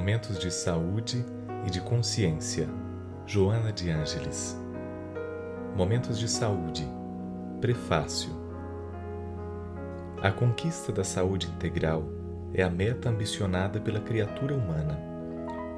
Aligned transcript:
Momentos 0.00 0.38
de 0.38 0.50
saúde 0.50 1.22
e 1.66 1.70
de 1.70 1.78
consciência. 1.82 2.66
Joana 3.26 3.70
de 3.70 3.90
Ângeles. 3.90 4.58
Momentos 5.76 6.18
de 6.18 6.26
saúde. 6.26 6.88
Prefácio. 7.60 8.30
A 10.22 10.32
conquista 10.32 10.90
da 10.90 11.04
saúde 11.04 11.48
integral 11.48 12.08
é 12.54 12.62
a 12.62 12.70
meta 12.70 13.10
ambicionada 13.10 13.78
pela 13.78 14.00
criatura 14.00 14.54
humana. 14.54 14.98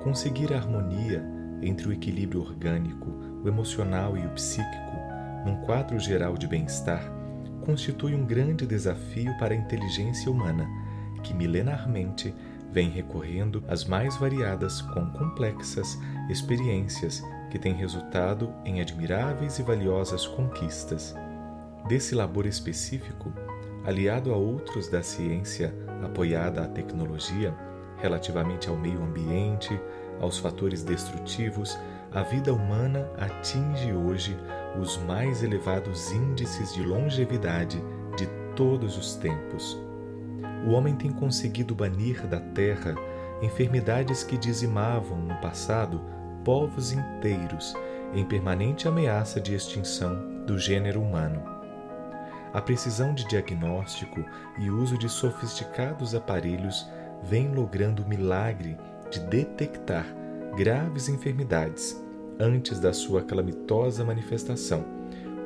Conseguir 0.04 0.54
a 0.54 0.58
harmonia 0.58 1.20
entre 1.60 1.88
o 1.88 1.92
equilíbrio 1.92 2.42
orgânico, 2.42 3.10
o 3.42 3.48
emocional 3.48 4.16
e 4.16 4.24
o 4.24 4.30
psíquico, 4.30 4.96
num 5.44 5.56
quadro 5.66 5.98
geral 5.98 6.36
de 6.36 6.46
bem-estar, 6.46 7.02
constitui 7.62 8.14
um 8.14 8.24
grande 8.24 8.68
desafio 8.68 9.36
para 9.36 9.52
a 9.52 9.56
inteligência 9.56 10.30
humana, 10.30 10.64
que 11.24 11.34
milenarmente 11.34 12.32
vem 12.72 12.88
recorrendo 12.88 13.62
às 13.68 13.84
mais 13.84 14.16
variadas 14.16 14.80
com 14.80 15.10
complexas 15.10 15.98
experiências 16.28 17.22
que 17.50 17.58
têm 17.58 17.74
resultado 17.74 18.52
em 18.64 18.80
admiráveis 18.80 19.58
e 19.58 19.62
valiosas 19.62 20.26
conquistas. 20.26 21.14
Desse 21.86 22.14
labor 22.14 22.46
específico, 22.46 23.30
aliado 23.84 24.32
a 24.32 24.36
outros 24.36 24.88
da 24.88 25.02
ciência 25.02 25.74
apoiada 26.02 26.62
à 26.62 26.66
tecnologia, 26.66 27.54
relativamente 27.98 28.68
ao 28.68 28.76
meio 28.76 29.02
ambiente, 29.02 29.78
aos 30.18 30.38
fatores 30.38 30.82
destrutivos, 30.82 31.78
a 32.10 32.22
vida 32.22 32.54
humana 32.54 33.10
atinge 33.18 33.92
hoje 33.92 34.36
os 34.80 34.96
mais 34.98 35.42
elevados 35.42 36.10
índices 36.10 36.72
de 36.74 36.82
longevidade 36.82 37.82
de 38.16 38.26
todos 38.54 38.96
os 38.96 39.16
tempos 39.16 39.78
o 40.64 40.70
homem 40.70 40.94
tem 40.94 41.10
conseguido 41.10 41.74
banir 41.74 42.26
da 42.26 42.40
terra 42.40 42.94
enfermidades 43.42 44.22
que 44.22 44.38
dizimavam 44.38 45.18
no 45.18 45.34
passado 45.40 46.00
povos 46.44 46.92
inteiros 46.92 47.74
em 48.14 48.24
permanente 48.24 48.86
ameaça 48.86 49.40
de 49.40 49.54
extinção 49.54 50.44
do 50.46 50.58
gênero 50.58 51.00
humano. 51.00 51.42
A 52.52 52.60
precisão 52.60 53.14
de 53.14 53.26
diagnóstico 53.26 54.24
e 54.58 54.70
uso 54.70 54.98
de 54.98 55.08
sofisticados 55.08 56.14
aparelhos 56.14 56.86
vem 57.22 57.52
logrando 57.52 58.02
o 58.02 58.08
milagre 58.08 58.76
de 59.10 59.20
detectar 59.20 60.06
graves 60.56 61.08
enfermidades 61.08 62.00
antes 62.38 62.78
da 62.78 62.92
sua 62.92 63.22
calamitosa 63.22 64.04
manifestação 64.04 64.84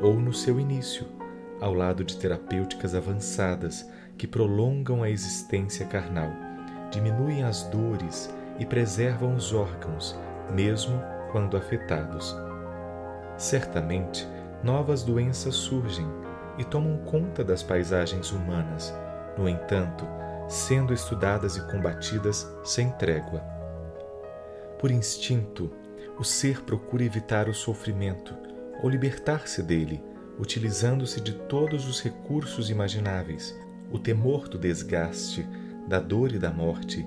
ou 0.02 0.14
no 0.14 0.32
seu 0.32 0.58
início, 0.58 1.06
ao 1.60 1.72
lado 1.72 2.04
de 2.04 2.16
terapêuticas 2.16 2.94
avançadas 2.94 3.88
que 4.16 4.26
prolongam 4.26 5.02
a 5.02 5.10
existência 5.10 5.86
carnal, 5.86 6.30
diminuem 6.90 7.42
as 7.42 7.64
dores 7.64 8.34
e 8.58 8.64
preservam 8.64 9.34
os 9.34 9.52
órgãos, 9.52 10.18
mesmo 10.50 11.00
quando 11.30 11.56
afetados. 11.56 12.36
Certamente, 13.36 14.26
novas 14.62 15.02
doenças 15.02 15.54
surgem 15.54 16.06
e 16.58 16.64
tomam 16.64 16.96
conta 16.98 17.44
das 17.44 17.62
paisagens 17.62 18.32
humanas, 18.32 18.94
no 19.36 19.48
entanto, 19.48 20.06
sendo 20.48 20.94
estudadas 20.94 21.56
e 21.56 21.66
combatidas 21.70 22.50
sem 22.64 22.90
trégua. 22.92 23.42
Por 24.78 24.90
instinto, 24.90 25.70
o 26.18 26.24
ser 26.24 26.62
procura 26.62 27.04
evitar 27.04 27.48
o 27.48 27.54
sofrimento 27.54 28.34
ou 28.82 28.88
libertar-se 28.88 29.62
dele, 29.62 30.02
utilizando-se 30.38 31.20
de 31.20 31.32
todos 31.32 31.86
os 31.86 32.02
recursos 32.02 32.70
imagináveis, 32.70 33.54
o 33.90 33.98
temor 33.98 34.48
do 34.48 34.58
desgaste, 34.58 35.46
da 35.88 36.00
dor 36.00 36.32
e 36.32 36.38
da 36.38 36.50
morte 36.50 37.04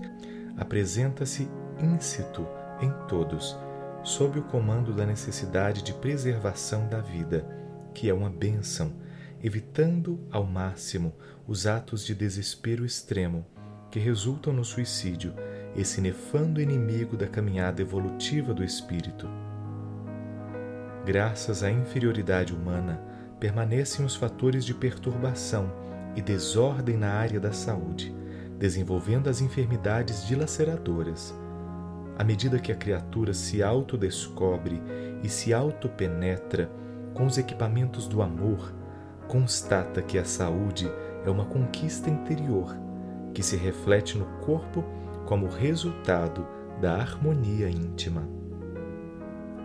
apresenta-se 0.57 1.49
íncito 1.81 2.45
em 2.81 2.91
todos, 3.07 3.57
sob 4.03 4.39
o 4.39 4.43
comando 4.43 4.93
da 4.93 5.05
necessidade 5.05 5.81
de 5.81 5.93
preservação 5.93 6.87
da 6.87 6.99
vida, 6.99 7.45
que 7.93 8.09
é 8.09 8.13
uma 8.13 8.29
bênção, 8.29 8.93
evitando 9.43 10.19
ao 10.31 10.43
máximo 10.43 11.13
os 11.47 11.65
atos 11.65 12.05
de 12.05 12.13
desespero 12.13 12.85
extremo 12.85 13.45
que 13.89 13.99
resultam 13.99 14.53
no 14.53 14.63
suicídio, 14.63 15.33
esse 15.75 16.01
nefando 16.01 16.61
inimigo 16.61 17.17
da 17.17 17.27
caminhada 17.27 17.81
evolutiva 17.81 18.53
do 18.53 18.63
espírito. 18.63 19.27
Graças 21.05 21.63
à 21.63 21.71
inferioridade 21.71 22.53
humana, 22.53 23.01
permanecem 23.39 24.05
os 24.05 24.15
fatores 24.15 24.65
de 24.65 24.73
perturbação 24.73 25.88
e 26.15 26.21
desordem 26.21 26.97
na 26.97 27.11
área 27.11 27.39
da 27.39 27.51
saúde, 27.51 28.15
desenvolvendo 28.57 29.29
as 29.29 29.41
enfermidades 29.41 30.25
dilaceradoras. 30.25 31.33
À 32.17 32.23
medida 32.23 32.59
que 32.59 32.71
a 32.71 32.75
criatura 32.75 33.33
se 33.33 33.63
autodescobre 33.63 34.81
e 35.23 35.29
se 35.29 35.53
autopenetra 35.53 36.69
com 37.13 37.25
os 37.25 37.37
equipamentos 37.37 38.07
do 38.07 38.21
amor, 38.21 38.73
constata 39.27 40.01
que 40.01 40.17
a 40.17 40.25
saúde 40.25 40.91
é 41.25 41.29
uma 41.29 41.45
conquista 41.45 42.09
interior 42.09 42.75
que 43.33 43.43
se 43.43 43.55
reflete 43.55 44.17
no 44.17 44.25
corpo 44.41 44.83
como 45.25 45.47
resultado 45.47 46.45
da 46.81 46.95
harmonia 46.95 47.69
íntima. 47.69 48.27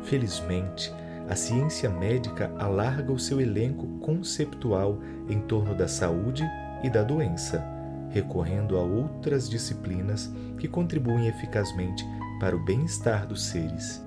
Felizmente, 0.03 0.94
a 1.29 1.35
ciência 1.35 1.89
médica 1.89 2.53
alarga 2.59 3.12
o 3.12 3.19
seu 3.19 3.41
elenco 3.41 3.87
conceptual 4.01 4.99
em 5.29 5.41
torno 5.41 5.75
da 5.75 5.89
saúde 5.89 6.45
e 6.83 6.91
da 6.91 7.03
doença, 7.03 7.65
recorrendo 8.11 8.77
a 8.77 8.83
outras 8.83 9.49
disciplinas 9.49 10.31
que 10.59 10.69
contribuem 10.69 11.27
eficazmente 11.27 12.05
para 12.39 12.55
o 12.55 12.62
bem-estar 12.62 13.27
dos 13.27 13.45
seres. 13.47 14.05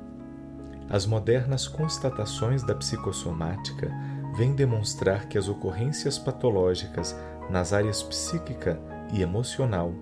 As 0.89 1.05
modernas 1.05 1.67
constatações 1.67 2.63
da 2.63 2.75
psicossomática 2.75 3.91
vêm 4.37 4.55
demonstrar 4.55 5.27
que 5.27 5.37
as 5.37 5.49
ocorrências 5.49 6.17
patológicas 6.17 7.17
nas 7.49 7.73
áreas 7.73 8.03
psíquica 8.03 8.79
e 9.11 9.21
emocional 9.21 9.93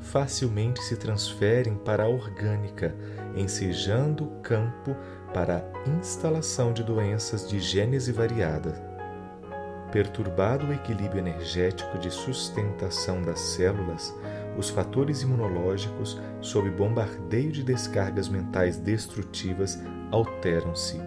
facilmente 0.00 0.82
se 0.82 0.96
transferem 0.96 1.76
para 1.76 2.04
a 2.04 2.08
orgânica, 2.08 2.94
ensejando 3.36 4.26
campo 4.42 4.96
para 5.32 5.58
a 5.58 5.90
instalação 5.90 6.72
de 6.72 6.82
doenças 6.82 7.48
de 7.48 7.58
gênese 7.60 8.12
variada. 8.12 8.72
Perturbado 9.90 10.66
o 10.66 10.72
equilíbrio 10.72 11.18
energético 11.18 11.98
de 11.98 12.10
sustentação 12.10 13.20
das 13.20 13.38
células, 13.40 14.14
os 14.56 14.70
fatores 14.70 15.22
imunológicos, 15.22 16.20
sob 16.40 16.70
bombardeio 16.70 17.52
de 17.52 17.62
descargas 17.62 18.28
mentais 18.28 18.78
destrutivas, 18.78 19.78
alteram-se, 20.10 21.00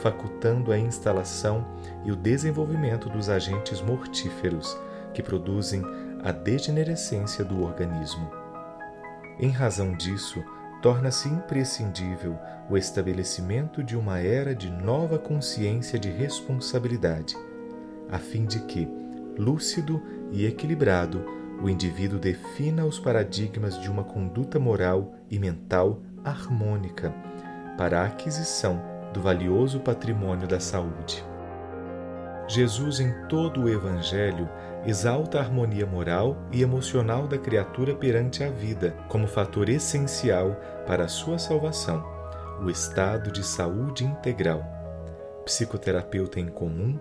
facultando 0.00 0.72
a 0.72 0.78
instalação 0.78 1.66
e 2.04 2.10
o 2.10 2.16
desenvolvimento 2.16 3.08
dos 3.10 3.28
agentes 3.28 3.82
mortíferos 3.82 4.78
que 5.12 5.22
produzem 5.22 5.82
a 6.22 6.32
degenerescência 6.32 7.44
do 7.44 7.62
organismo. 7.62 8.30
Em 9.38 9.50
razão 9.50 9.94
disso, 9.94 10.42
torna-se 10.80 11.28
imprescindível 11.28 12.38
o 12.68 12.76
estabelecimento 12.76 13.82
de 13.82 13.96
uma 13.96 14.18
era 14.18 14.54
de 14.54 14.70
nova 14.70 15.18
consciência 15.18 15.98
de 15.98 16.10
responsabilidade, 16.10 17.36
a 18.10 18.18
fim 18.18 18.44
de 18.44 18.60
que, 18.60 18.88
lúcido 19.36 20.02
e 20.30 20.46
equilibrado, 20.46 21.24
o 21.62 21.68
indivíduo 21.68 22.18
defina 22.18 22.84
os 22.84 22.98
paradigmas 22.98 23.78
de 23.78 23.90
uma 23.90 24.04
conduta 24.04 24.58
moral 24.58 25.14
e 25.30 25.38
mental 25.38 26.00
harmônica 26.24 27.12
para 27.76 28.00
a 28.00 28.06
aquisição 28.06 28.80
do 29.12 29.20
valioso 29.20 29.80
patrimônio 29.80 30.46
da 30.46 30.60
saúde. 30.60 31.29
Jesus, 32.50 32.98
em 32.98 33.12
todo 33.28 33.62
o 33.62 33.68
Evangelho, 33.68 34.48
exalta 34.84 35.38
a 35.38 35.40
harmonia 35.40 35.86
moral 35.86 36.36
e 36.50 36.62
emocional 36.62 37.28
da 37.28 37.38
criatura 37.38 37.94
perante 37.94 38.42
a 38.42 38.50
vida 38.50 38.90
como 39.08 39.28
fator 39.28 39.68
essencial 39.68 40.60
para 40.84 41.04
a 41.04 41.08
sua 41.08 41.38
salvação, 41.38 42.04
o 42.60 42.68
estado 42.68 43.30
de 43.30 43.46
saúde 43.46 44.04
integral. 44.04 44.64
Psicoterapeuta 45.44 46.40
em 46.40 46.48
comum 46.48 46.98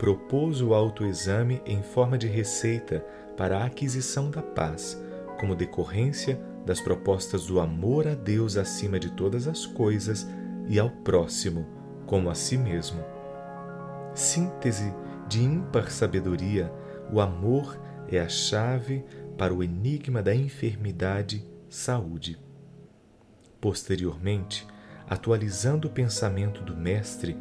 propôs 0.00 0.60
o 0.60 0.74
autoexame 0.74 1.62
em 1.64 1.80
forma 1.80 2.18
de 2.18 2.26
receita 2.26 3.04
para 3.36 3.58
a 3.58 3.66
aquisição 3.66 4.32
da 4.32 4.42
paz, 4.42 5.00
como 5.38 5.54
decorrência 5.54 6.40
das 6.66 6.80
propostas 6.80 7.46
do 7.46 7.60
amor 7.60 8.08
a 8.08 8.16
Deus 8.16 8.56
acima 8.56 8.98
de 8.98 9.12
todas 9.12 9.46
as 9.46 9.64
coisas 9.64 10.26
e 10.66 10.76
ao 10.76 10.90
próximo 10.90 11.64
como 12.04 12.28
a 12.28 12.34
si 12.34 12.58
mesmo 12.58 13.17
síntese 14.18 14.92
de 15.28 15.42
ímpar 15.42 15.90
sabedoria, 15.90 16.72
o 17.12 17.20
amor 17.20 17.78
é 18.08 18.18
a 18.18 18.28
chave 18.28 19.04
para 19.36 19.54
o 19.54 19.62
enigma 19.62 20.22
da 20.22 20.34
enfermidade 20.34 21.44
saúde. 21.68 22.38
Posteriormente, 23.60 24.66
atualizando 25.08 25.88
o 25.88 25.90
pensamento 25.90 26.62
do 26.62 26.76
mestre, 26.76 27.36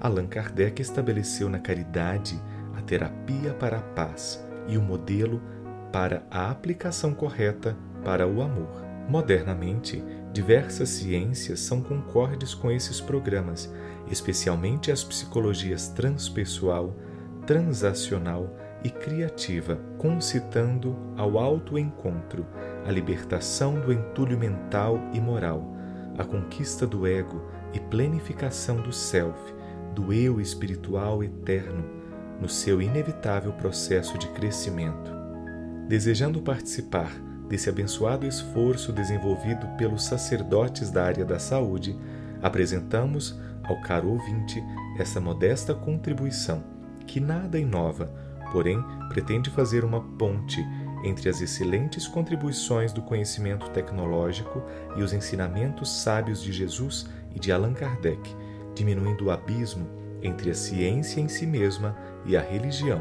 Allan 0.00 0.26
Kardec 0.26 0.80
estabeleceu 0.80 1.48
na 1.48 1.58
caridade 1.58 2.40
a 2.76 2.82
terapia 2.82 3.52
para 3.54 3.78
a 3.78 3.82
paz 3.82 4.44
e 4.68 4.78
o 4.78 4.82
modelo 4.82 5.42
para 5.92 6.24
a 6.30 6.50
aplicação 6.50 7.12
correta 7.12 7.76
para 8.04 8.26
o 8.26 8.40
amor. 8.40 8.82
Modernamente, 9.08 10.02
diversas 10.32 10.88
ciências 10.90 11.60
são 11.60 11.80
concordes 11.80 12.54
com 12.54 12.70
esses 12.70 13.00
programas, 13.00 13.72
especialmente 14.08 14.90
as 14.92 15.02
psicologias 15.02 15.88
transpessoal, 15.88 16.96
transacional 17.46 18.56
e 18.84 18.90
criativa, 18.90 19.78
concitando 19.98 20.96
ao 21.16 21.38
autoencontro, 21.38 22.46
a 22.86 22.90
libertação 22.90 23.78
do 23.80 23.92
entulho 23.92 24.38
mental 24.38 24.98
e 25.12 25.20
moral, 25.20 25.76
a 26.16 26.24
conquista 26.24 26.86
do 26.86 27.06
ego 27.06 27.42
e 27.72 27.80
plenificação 27.80 28.80
do 28.80 28.92
self, 28.92 29.38
do 29.94 30.12
eu 30.12 30.40
espiritual 30.40 31.22
eterno, 31.24 31.84
no 32.40 32.48
seu 32.48 32.80
inevitável 32.80 33.52
processo 33.52 34.16
de 34.16 34.28
crescimento. 34.28 35.10
Desejando 35.88 36.40
participar 36.40 37.12
desse 37.50 37.68
abençoado 37.68 38.24
esforço 38.24 38.92
desenvolvido 38.92 39.66
pelos 39.76 40.04
sacerdotes 40.04 40.88
da 40.88 41.04
área 41.04 41.24
da 41.24 41.40
saúde, 41.40 41.98
apresentamos 42.40 43.36
ao 43.64 43.80
caro 43.82 44.10
ouvinte 44.10 44.62
essa 44.96 45.20
modesta 45.20 45.74
contribuição, 45.74 46.62
que 47.08 47.18
nada 47.18 47.58
inova, 47.58 48.06
porém 48.52 48.80
pretende 49.08 49.50
fazer 49.50 49.84
uma 49.84 50.00
ponte 50.00 50.64
entre 51.04 51.28
as 51.28 51.40
excelentes 51.40 52.06
contribuições 52.06 52.92
do 52.92 53.02
conhecimento 53.02 53.68
tecnológico 53.70 54.62
e 54.96 55.02
os 55.02 55.12
ensinamentos 55.12 56.02
sábios 56.02 56.40
de 56.40 56.52
Jesus 56.52 57.06
e 57.34 57.40
de 57.40 57.50
Allan 57.50 57.72
Kardec, 57.72 58.34
diminuindo 58.74 59.24
o 59.24 59.30
abismo 59.30 59.88
entre 60.22 60.50
a 60.50 60.54
ciência 60.54 61.20
em 61.20 61.26
si 61.26 61.46
mesma 61.46 61.96
e 62.24 62.36
a 62.36 62.40
religião, 62.40 63.00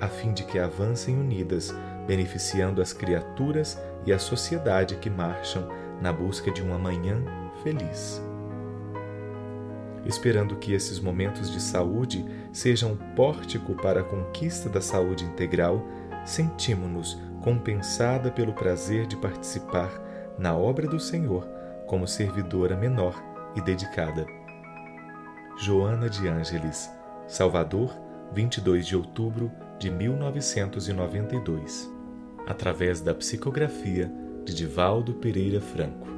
a 0.00 0.08
fim 0.08 0.32
de 0.32 0.42
que 0.42 0.58
avancem 0.58 1.16
unidas, 1.16 1.72
beneficiando 2.06 2.82
as 2.82 2.92
criaturas 2.92 3.80
e 4.04 4.12
a 4.12 4.18
sociedade 4.18 4.96
que 4.96 5.08
marcham 5.08 5.68
na 6.00 6.12
busca 6.12 6.50
de 6.50 6.62
um 6.62 6.74
amanhã 6.74 7.22
feliz. 7.62 8.22
Esperando 10.04 10.56
que 10.56 10.74
esses 10.74 11.00
momentos 11.00 11.50
de 11.50 11.60
saúde 11.60 12.24
sejam 12.52 12.92
um 12.92 12.96
pórtico 13.14 13.74
para 13.74 14.00
a 14.00 14.04
conquista 14.04 14.68
da 14.68 14.80
saúde 14.80 15.24
integral, 15.24 15.82
sentimos-nos 16.26 17.18
compensada 17.42 18.30
pelo 18.30 18.52
prazer 18.52 19.06
de 19.06 19.16
participar 19.16 19.90
na 20.38 20.54
obra 20.54 20.86
do 20.86 21.00
Senhor 21.00 21.46
como 21.86 22.06
servidora 22.06 22.76
menor 22.76 23.22
e 23.54 23.60
dedicada. 23.60 24.26
Joana 25.58 26.10
de 26.10 26.28
Ângeles, 26.28 26.90
Salvador, 27.26 27.90
22 28.32 28.86
de 28.86 28.96
outubro 28.96 29.50
de 29.78 29.90
1992. 29.90 31.93
Através 32.46 33.00
da 33.00 33.14
psicografia 33.14 34.12
de 34.44 34.54
Divaldo 34.54 35.14
Pereira 35.14 35.60
Franco. 35.60 36.13